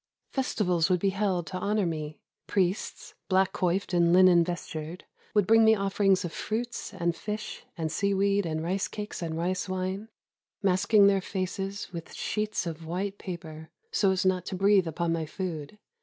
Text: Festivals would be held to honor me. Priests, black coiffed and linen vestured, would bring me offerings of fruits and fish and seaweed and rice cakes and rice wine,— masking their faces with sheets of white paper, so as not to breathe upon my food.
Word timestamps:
Festivals 0.31 0.89
would 0.89 0.99
be 0.99 1.11
held 1.11 1.45
to 1.45 1.59
honor 1.59 1.85
me. 1.85 2.17
Priests, 2.47 3.13
black 3.29 3.53
coiffed 3.53 3.93
and 3.93 4.11
linen 4.11 4.43
vestured, 4.43 5.03
would 5.35 5.45
bring 5.45 5.63
me 5.63 5.75
offerings 5.75 6.25
of 6.25 6.33
fruits 6.33 6.91
and 6.91 7.15
fish 7.15 7.65
and 7.77 7.91
seaweed 7.91 8.43
and 8.47 8.63
rice 8.63 8.87
cakes 8.87 9.21
and 9.21 9.37
rice 9.37 9.69
wine,— 9.69 10.09
masking 10.63 11.05
their 11.05 11.21
faces 11.21 11.93
with 11.93 12.15
sheets 12.15 12.65
of 12.65 12.83
white 12.87 13.19
paper, 13.19 13.69
so 13.91 14.09
as 14.09 14.25
not 14.25 14.43
to 14.47 14.55
breathe 14.55 14.87
upon 14.87 15.13
my 15.13 15.27
food. 15.27 15.77